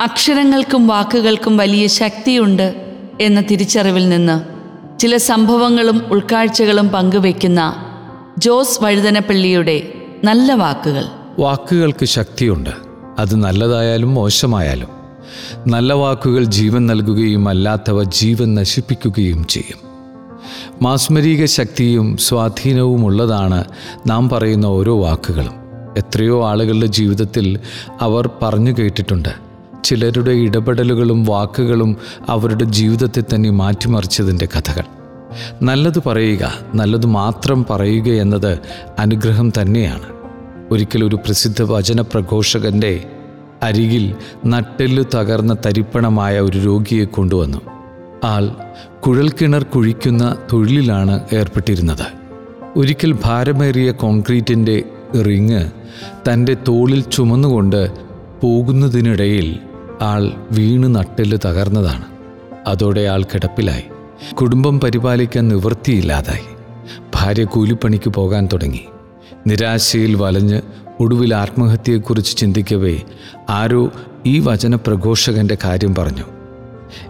[0.00, 4.44] അക്ഷരങ്ങൾക്കും വാക്കുകൾക്കും വലിയ ശക്തിയുണ്ട് എന്ന തിരിച്ചറിവിൽ നിന്ന്
[4.98, 7.76] ചില സംഭവങ്ങളും ഉൾക്കാഴ്ചകളും പങ്കുവയ്ക്കുന്ന
[8.38, 9.92] ജോസ് വഴുതനപ്പള്ളിയുടെ
[10.24, 11.04] നല്ല വാക്കുകൾ.
[11.38, 12.70] വാക്കുകൾക്ക് ശക്തിയുണ്ട്.
[13.18, 14.88] അത് നല്ലതായാലും മോശമായാലും
[15.66, 19.78] നല്ല വാക്കുകൾ ജീവൻ നൽകുകയും അല്ലാത്തവ ജീവൻ നശിപ്പിക്കുകയും ചെയ്യും.
[20.82, 23.64] മാസ്മരിക ശക്തിയും സ്വാധീനവും ഉള്ളതാണ്
[24.06, 25.54] നാം പറയുന്ന ഓരോ വാക്കുകളും.
[25.96, 27.60] എത്രയോ ആളുകളുടെ ജീവിതത്തിൽ
[28.00, 29.45] അവർ പറഞ്ഞു കേട്ടിട്ടുണ്ട്.
[29.86, 31.96] ചിലരുടെ ഇടപെടലുകളും വാക്കുകളും
[32.28, 34.82] അവരുടെ ജീവിതത്തെ തന്നെ മാറ്റിമറിച്ചതിന്റെ കഥകൾ.
[35.62, 38.58] നല്ലത് പറയുക നല്ലത് മാത്രം പറയുക എന്നത്
[38.98, 40.08] അനുഗ്രഹം തന്നെയാണ്.
[40.70, 43.04] ഒരിക്കൽ ഒരു പ്രസിദ്ധ വചന പ്രഘോഷകന്റെ
[43.62, 44.14] അരികിൽ
[44.46, 47.58] നട്ടെല്ലു തകർന്ന തരിപ്പണമായ ഒരു രോഗിയെ കൊണ്ടുവന്നു.
[48.24, 48.50] ആൾ
[49.00, 52.06] കുഴൽക്കിണർ കുഴിക്കുന്ന തൊഴിലിലാണ് ഏർപ്പെട്ടിരുന്നത്.
[52.76, 54.82] ഒരിക്കൽ ഭാരമേറിയ കോൺക്രീറ്റിന്റെ
[55.14, 55.64] റിങ്
[56.28, 57.90] തന്റെ തോളിൽ ചുമന്നുകൊണ്ട്
[58.40, 59.58] പോകുന്നതിനിടയിൽ
[60.02, 62.04] ആൾ വീണ് നട്ടെല്ല് തകർന്നതാണ്.
[62.66, 63.82] അതോടെ ആൾ കിടപ്പിലായി.
[64.34, 66.44] കുടുംബം പരിപാലിക്കാൻ നിവൃത്തിയില്ലാതായി.
[67.14, 68.84] ഭാര്യ കൂലിപ്പണിക്ക് പോകാൻ തുടങ്ങി.
[69.46, 70.60] നിരാശയിൽ വലഞ്ഞ്
[71.00, 73.00] ഒടുവിൽ ആത്മഹത്യയെക്കുറിച്ച് ചിന്തിക്കവേ
[73.48, 73.90] ആരോ
[74.26, 76.24] ഈ വചന പ്രഘോഷകന്റെ കാര്യം പറഞ്ഞു.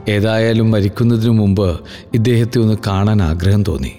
[0.09, 1.81] ഏതായാലും മരിക്കുന്നതിനു മുമ്പ്
[2.15, 3.93] ഇദ്ദേഹത്തെ ഒന്ന് കാണാൻ ആഗ്രഹം തോന്നി.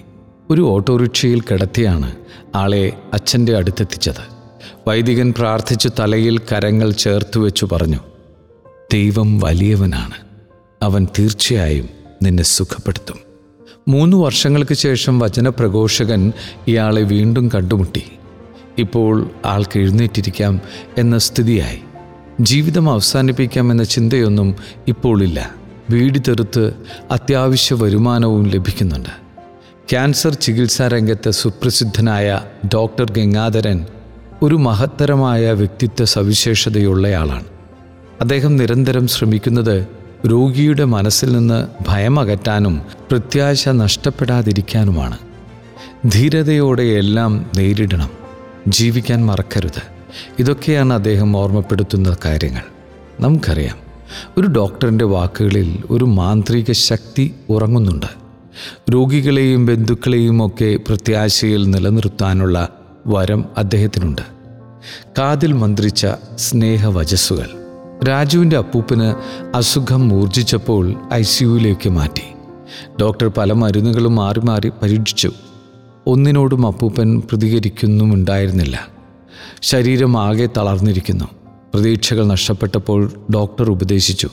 [0.50, 2.12] ഒരു ഓട്ടോറിക്ഷയിൽ കിടത്തിയാണ്
[2.54, 4.38] ആളെ അച്ഛന്റെ അടുത്തെത്തിച്ചത്.
[4.88, 7.98] വൈദികൻ പ്രാർത്ഥിച്ച് തലയിൽ കരങ്ങൾ ചേർത്ത് വെച്ചു പറഞ്ഞു.
[8.92, 10.14] ദൈവം വലിയവനാണ്.
[10.82, 11.88] അവൻ തീർച്ചയായും
[12.22, 13.16] നിന്നെ സുഖപ്പെടുത്തും.
[13.88, 16.32] മൂന്ന് വർഷങ്ങൾക്ക് ശേഷം വചനപ്രഘോഷകൻ
[16.66, 18.02] ഇയാളെ വീണ്ടും കണ്ടുമുട്ടി.
[18.78, 20.60] ഇപ്പോൾ ആൾക്ക് എഴുന്നേറ്റിരിക്കാം
[20.98, 21.78] എന്ന സ്ഥിതിയായി.
[22.40, 24.56] ജീവിതം അവസാനിപ്പിക്കാം എന്ന ചിന്തയൊന്നും
[24.88, 25.54] ഇപ്പോൾ ഇല്ല.
[25.90, 26.72] വീടി തെറുത്ത്
[27.10, 29.10] അത്യാവശ്യ വരുമാനവും ലഭിക്കുന്നുണ്ട്.
[29.90, 32.42] ക്യാൻസർ ചികിത്സാ രംഗത്ത് സുപ്രസിദ്ധനായ
[32.74, 33.86] ഡോക്ടർ ഗംഗാധരൻ
[34.42, 37.57] ഒരു മഹത്തരമായ വ്യക്തിത്വ സവിശേഷതയുള്ളയാളാണ്
[38.20, 39.86] അദ്ദേഹം നിരന്തരം ശ്രമിക്കുന്നത്
[40.26, 45.18] രോഗിയുടെ മനസ്സിൽ നിന്ന് ഭയമകറ്റാനും പ്രത്യാശ നഷ്ടപ്പെടാതിരിക്കാനുമാണ്.
[46.12, 48.10] ധീരതയോടെ എല്ലാം നേരിടണം.
[48.68, 49.82] ജീവിക്കാൻ മറക്കരുത്.
[50.38, 52.62] ഇതൊക്കെയാണ് അദ്ദേഹം ഓർമ്മപ്പെടുത്തുന്ന കാര്യങ്ങൾ.
[53.20, 53.78] നമുക്കറിയാം
[54.36, 58.06] ഒരു ഡോക്ടറിന്റെ വാക്കുകളിൽ ഒരു മാന്ത്രിക ശക്തി ഉറങ്ങുന്നുണ്ട്.
[58.90, 62.68] രോഗികളെയും ബന്ധുക്കളെയും ഒക്കെ പ്രത്യാശയിൽ നിലനിർത്താനുള്ള
[63.06, 64.22] വരം അദ്ദേഹത്തിനുണ്ട്.
[65.18, 67.57] കാതിൽ മന്ത്രിച്ച സ്നേഹവചസ്സുകൾ.
[68.04, 69.14] രാജുവിന്റെ അപ്പൂപ്പന്
[69.56, 72.22] അസുഖം മൂർജിച്ചപ്പോൾ ഐ സിയുയിലേക്ക് മാറ്റി.
[73.00, 75.32] ഡോക്ടർ പല മരുന്നുകളും മാറി മാറി പരീക്ഷിച്ചു.
[76.06, 78.88] ഒന്നിനോടും അപ്പൂപ്പൻ പ്രതികരിക്കുന്നുമുണ്ടായിരുന്നില്ല.
[79.62, 81.24] ശരീരം ആകെ തളർന്നിരിക്കുന്നു.
[81.74, 84.28] പ്രതീക്ഷകൾ നഷ്ടപ്പെട്ടപ്പോൾ ഡോക്ടർ ഉപദേശിച്ചു.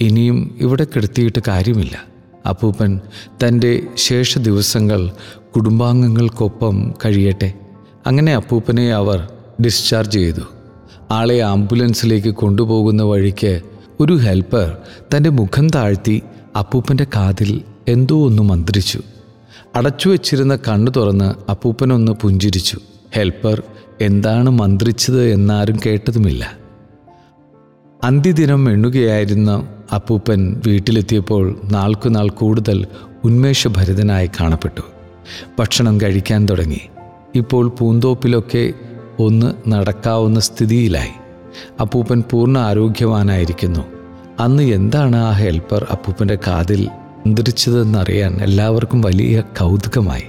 [0.00, 2.04] ഇനിയും ഇവിടെ കിടത്തിയിട്ട് കാര്യമില്ല.
[2.48, 3.00] അപ്പൂപ്പൻ
[3.46, 5.10] തന്റെ ശേഷ ദിവസങ്ങൾ
[5.56, 7.54] കുടുംബാംഗങ്ങൾക്കൊപ്പം കഴിയട്ടെ.
[8.06, 9.28] അങ്ങനെ അപ്പൂപ്പനെ അവർ
[9.64, 10.40] ഡിസ്ചാർജ് ചെയ്തു.
[11.10, 13.60] ആളെ ആംബുലൻസിലേക്ക് കൊണ്ടുപോകുന്ന വഴിക്ക്
[14.00, 14.76] ഒരു ഹെൽപ്പർ
[15.16, 16.22] തന്റെ മുഖം താഴ്ത്തി
[16.58, 19.00] അപ്പൂപ്പന്റെ കാതിൽ എന്തോ ഒന്ന് മന്ത്രിച്ചു.
[19.76, 22.78] അടച്ചു വെച്ചിരുന്ന കണ്ണു തുറന്ന് അപ്പൂപ്പനൊന്ന് പുഞ്ചിരിച്ചു.
[23.14, 23.62] ഹെൽപ്പർ
[24.00, 26.58] എന്താണ് മന്ത്രിച്ചത് എന്നാരും കേട്ടതുമില്ല.
[28.04, 32.86] അന്ത്യദിനം എണ്ണുകയായിരുന്ന അപ്പൂപ്പൻ വീട്ടിലെത്തിയപ്പോൾ നാൾക്കുനാൾ കൂടുതൽ
[33.24, 34.80] ഉന്മേഷഭരിതനായി കാണപ്പെട്ടു.
[35.58, 36.80] ഭക്ഷണം കഴിക്കാൻ തുടങ്ങി.
[37.34, 38.72] ഇപ്പോൾ പൂന്തോപ്പിലൊക്കെ
[39.18, 41.10] ഒന്ന് നടക്കാവുന്ന സ്ഥിതിയിലായി.
[41.80, 43.80] അപ്പൂപ്പൻ പൂർണ ആരോഗ്യവാനായിരിക്കുന്നു.
[44.40, 46.88] അന്ന് എന്താണ് ആ ഹെൽപ്പർ അപ്പൂപ്പന്റെ കാതിൽ
[47.26, 50.22] മന്ത്രിച്ചതെന്നറിയാൻ എല്ലാവർക്കും വലിയ കൗതുകമായി.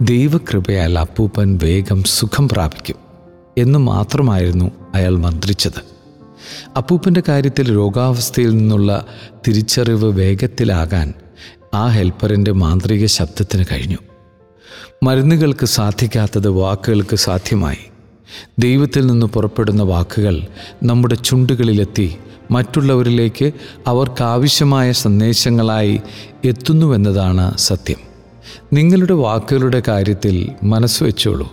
[0.00, 2.96] ദൈവകൃപയാൽ അപ്പൂപ്പൻ വേഗം സുഖം പ്രാപിക്കും
[3.58, 5.96] എന്ന് മാത്രമായിരുന്നു അയാൾ മന്ത്രിച്ചത്.
[6.76, 9.06] അപ്പൂപ്പന്റെ കാര്യത്തിൽ രോഗാവസ്ഥയിൽ നിന്നുള്ള
[9.48, 11.12] തിരിച്ചറിവ് വേഗത്തിലാകാൻ
[11.74, 13.98] ആ ഹെൽപ്പറിന്റെ മാന്ത്രിക ശബ്ദത്തിന് കഴിഞ്ഞു.
[15.02, 17.95] മരുന്നുകൾക്ക് സാധിക്കാത്തത് വാക്കുകൾക്ക് സാധ്യമായി.
[18.58, 20.40] ദൈവത്തിൽ നിന്ന് പുറപ്പെടുന്ന വാക്കുകൾ
[20.82, 22.16] നമ്മുടെ ചുണ്ടുകളിലെത്തി
[22.50, 23.52] മറ്റുള്ളവരിലേക്ക്
[23.86, 26.00] അവർക്കാവശ്യമായ സന്ദേശങ്ങളായി
[26.44, 27.96] എത്തുന്നുവെന്നതാണ് സത്യം.
[28.72, 31.52] നിങ്ങളുടെ വാക്കുകളുടെ കാര്യത്തിൽ മനസ്സ് വെച്ചോളൂ.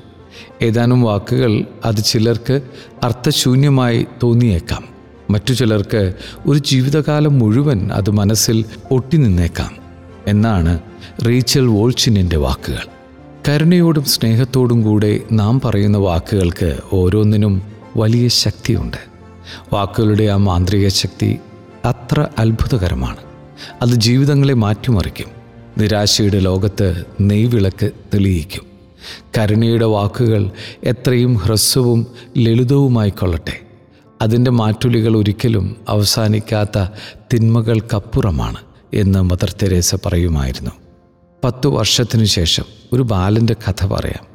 [0.62, 2.62] ഏതാനും വാക്കുകൾ അത് ചിലർക്ക്
[3.04, 4.84] അർത്ഥശൂന്യമായി തോന്നിയേക്കാം.
[5.30, 6.14] മറ്റു ചിലർക്ക്
[6.48, 9.76] ഒരു ജീവിതകാലം മുഴുവൻ അത് മനസ്സിൽ ഒട്ടി നിന്നേക്കാം.
[10.28, 10.80] എന്നാണ്
[11.28, 13.03] റീച്ചൽ വോൾച്ചിനിന്റെ വാക്കുകൾ.
[13.50, 17.62] കരുണയോടും സ്നേഹത്തോടും കൂടെ നാം പറയുന്ന വാക്കുകൾക്ക് ഓരോന്നിനും
[17.98, 18.98] വലിയ ശക്തിയുണ്ട്.
[19.74, 21.38] വാക്കുകളുടെ ആ മാന്ത്രിക ശക്തി
[21.86, 23.18] അത്ര അത്ഭുതകരമാണ്.
[23.82, 25.28] അത് ജീവിതങ്ങളെ മാറ്റിമറിക്കും.
[25.78, 28.64] നിരാശയുടെ ലോകത്ത് നെയ്വിളക്ക് തെളിയിക്കും.
[29.38, 30.52] കരുണയുടെ വാക്കുകൾ
[30.84, 32.08] എത്രയും ഹ്രസ്വവും
[32.38, 33.60] ലളിതവുമായി കൊള്ളട്ടെ
[34.22, 36.88] അതിന്റെ മാറ്റുലികൾ ഒരിക്കലും അവസാനിക്കാത്ത
[37.34, 38.58] തിന്മകൾക്കപ്പുറമാണ്
[38.94, 40.72] എന്ന് മദർ തെരേസ പറയുമായിരുന്നു.
[41.44, 42.64] പത്തു വർഷത്തിനു ശേഷം
[42.94, 44.26] ഒരു ബാലന്റെ കഥ പറയാം.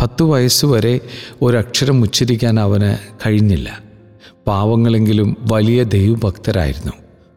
[0.00, 1.00] പത്തു വയസ്സുവരെ
[1.42, 3.80] ഒരക്ഷരം ഉച്ചരിക്കാൻ അവന് കഴിഞ്ഞില്ല.
[4.46, 6.92] പാവങ്ങളെങ്കിലും വലിയ ദൈവഭക്തരായിരുന്നു.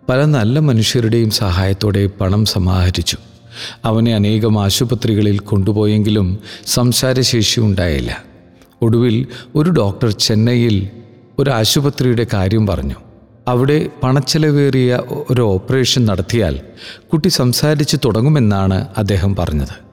[0.09, 3.17] പല നല്ല മനുഷ്യരുടെയും സഹായത്തോടെ പണം സമാഹരിച്ചു.
[3.85, 8.23] അവനെ അനേകം ആശുപത്രികളിൽ കൊണ്ടുപോയെങ്കിലും സംസാരശേഷി ഉണ്ടായില്ല.
[8.81, 10.89] ഒടുവിൽ ഒരു ഡോക്ടർ ചെന്നൈയിൽ
[11.39, 12.95] ഒരു ആശുപത്രിയുടെ കാര്യം പറഞ്ഞു.
[13.47, 16.59] അവിടെ പണച്ചെലവേറിയ ഒരു ഓപ്പറേഷൻ നടത്തിയാൽ
[17.13, 19.85] കുട്ടി സംസാരിച്ച് തുടങ്ങുമെന്നാണ് അദ്ദേഹം പറഞ്ഞത്.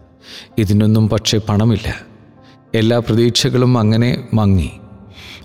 [0.59, 1.95] ഇതിനൊന്നും പക്ഷേ പണമില്ല.
[2.75, 4.71] എല്ലാ പ്രതീക്ഷകളും അങ്ങനെ മങ്ങി.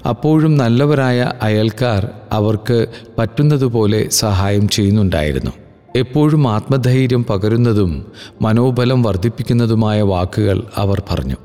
[0.09, 2.87] അപ്പോഴും നല്ലവരായ അയൽക്കാർ അവർക്ക്
[3.17, 5.51] പറ്റുന്നതുപോലെ സഹായം ചെയ്യുന്നുണ്ടായിരുന്നു.
[5.95, 8.11] എപ്പോഴും ആത്മധൈര്യം പകരുന്നതും
[8.41, 11.35] മനോബലം വർദ്ധിപ്പിക്കുന്നതുമായ വാക്കുകൾ അവർ പറഞ്ഞു.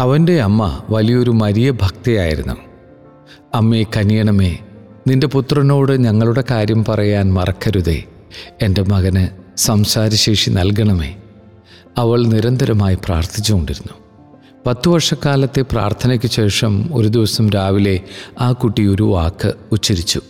[0.00, 2.54] അവന്റെ അമ്മ വലിയൊരു മരിയ ഭക്തയായിരുന്നു
[3.54, 4.58] അമ്മേ കനിയണമേ
[5.06, 8.04] നിന്റെ പുത്രനോട് ഞങ്ങളുടെ കാര്യം പറയാൻ മറക്കരുതേ.
[8.62, 9.26] എന്റെ മകന്
[9.56, 11.16] സംസാരശേഷി നൽകണമേ.
[11.98, 13.92] അവൾ നിരന്തരമായി പ്രാർത്ഥിച്ചുകൊണ്ടിരുന്നു.
[14.66, 18.00] പത്തു വർഷക്കാലത്തെ പ്രാർത്ഥനയ്ക്ക് ശേഷം ഒരു ദിവസം രാവിലെ
[18.40, 20.20] ആ കുട്ടി ഒരു വാക്ക് ഉച്ചരിച്ചു.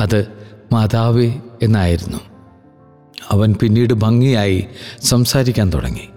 [0.00, 0.26] അത്
[0.72, 2.18] മാതാവേ എന്നായിരുന്നു.
[3.30, 4.66] അവൻ പിന്നീട് ഭംഗിയായി
[5.02, 6.08] സംസാരിക്കാൻ തുടങ്ങി.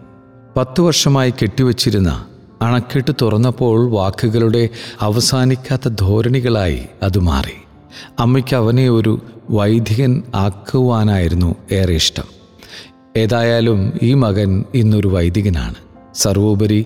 [0.57, 2.25] പത്തു വർഷമായി കെട്ടിവച്ചിരുന്ന
[2.61, 4.69] അണക്കെട്ട് തുറന്നപ്പോൾ വാക്കുകളുടെ
[5.01, 7.58] അവസാനിക്കാത്ത ധോരണികളായി അത് മാറി.
[8.19, 12.23] അമ്മയ്ക്ക് അവനെ ഒരു വൈദികൻ ആക്കുവാനായിരുന്നു ഏറെ ഇഷ്ടം.
[13.17, 15.75] ഏതായാലും ഈ മകൻ ഇന്നൊരു വൈദികനാണ്.
[16.15, 16.85] സർവോപരി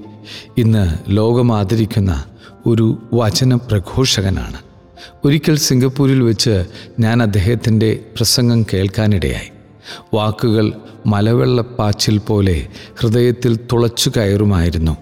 [0.57, 2.23] ഇന്ന് ലോകം ആദരിക്കുന്ന
[2.65, 4.57] ഒരു വചന പ്രഘോഷകനാണ്
[5.25, 6.65] ഒരിക്കൽ സിംഗപ്പൂരിൽ വെച്ച്
[7.00, 9.51] ഞാൻ അദ്ദേഹത്തിന്റെ പ്രസംഗം കേൾക്കാനിടയായി.
[10.13, 10.71] വാക്കുകൾ
[11.06, 12.67] മലവെള്ളപ്പാച്ചിൽ പോലെ
[12.99, 14.97] ഹൃദയത്തിൽ തുളച്ചു കയറുമായിരുന്നു.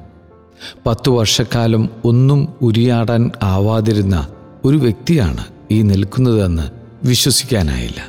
[0.85, 4.27] പത്തു വർഷക്കാലം ഒന്നും ഉരിയാടാൻ ആവാതിരുന്ന
[4.65, 6.63] ഒരു വ്യക്തിയാണ് ഈ നിൽക്കുന്നതെന്ന്
[7.03, 8.07] വിശ്വസിക്കാനായില്ല.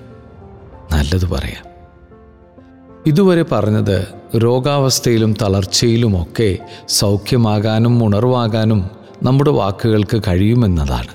[0.92, 1.64] നല്ലത് പറയാം.
[3.06, 4.06] ഇതുവരെ പറഞ്ഞത്
[4.36, 8.90] രോഗാവസ്ഥയിലും തളർച്ചയിലുമൊക്കെ സൗഖ്യമാകാനും ഉണർവാകാനും
[9.22, 11.08] നമ്മുടെ വാക്കുകൾക്ക് കഴിയുമെന്നതാണ്.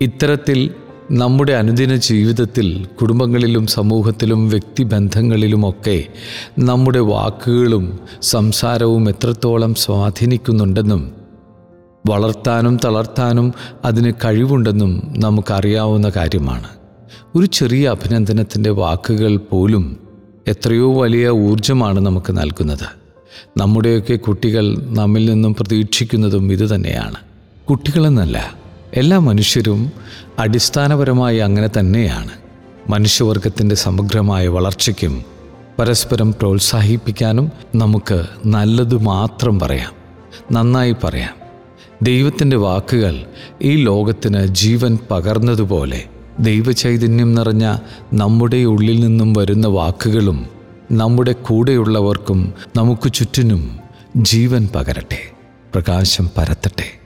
[0.00, 0.70] ഇത്തരത്തിൽ
[1.10, 6.04] നമ്മുടെ അനുദിന ജീവിതത്തിൽ കുടുംബങ്ങളിലും സമൂഹത്തിലും വ്യക്തിബന്ധങ്ങളിലുമൊക്കെ
[6.58, 11.21] നമ്മുടെ വാക്കുകളും സംസാരവും എത്രത്തോളം സ്വാധീനിക്കുന്നുണ്ടെന്നും
[12.06, 13.54] വളർത്താനും തളർത്താനും
[13.84, 16.66] അതിന് കഴിവുണ്ടെന്നും നമുക്കറിയാവുന്ന കാര്യമാണ്.
[17.34, 19.96] ഒരു ചെറിയ അഭിനന്ദനത്തിന്റെ വാക്കുകൾ പോലും
[20.48, 23.02] എത്രയോ വലിയ ഊർജമാണ് നമുക്ക് നൽകുന്നത്.
[23.58, 27.14] നമ്മുടെയൊക്കെ കുട്ടികൾ നമ്മിൽ നിന്നും പ്രതീക്ഷിക്കുന്നതും ഇതുതന്നെയാണ്
[27.70, 28.54] കുട്ടികളെന്നല്ല
[28.94, 29.92] എല്ലാ മനുഷ്യരും
[30.38, 32.30] അടിസ്ഥാനപരമായി അങ്ങനെ തന്നെയാണ്.
[32.88, 35.22] മനുഷ്യവർഗത്തിന്റെ സമഗ്രമായ വളർച്ചയ്ക്കും
[35.78, 39.92] പരസ്പരം പ്രോത്സാഹിപ്പിക്കാനും നമുക്ക് നല്ലത് മാത്രം പറയാം.
[40.52, 41.41] നന്നായി പറയാം.
[42.02, 43.26] ദൈവത്തിന്റെ വാക്കുകൾ
[43.62, 46.04] ഈ ലോകത്തിന് ജീവൻ പകർന്നതുപോലെ
[46.40, 47.76] ദൈവചൈതന്യം നിറഞ്ഞ
[48.14, 50.46] നമ്മുടെ ഉള്ളിൽ നിന്നും വരുന്ന വാക്കുകളും
[50.92, 53.62] നമ്മുടെ കൂടെയുള്ളവർക്കും നമുക്ക് ചുറ്റിനും
[54.16, 55.20] ജീവൻ പകരട്ടെ
[55.74, 57.01] പ്രകാശം പരത്തട്ടെ.